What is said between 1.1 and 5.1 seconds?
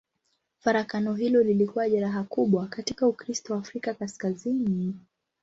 hilo lilikuwa jeraha kubwa katika Ukristo wa Afrika Kaskazini.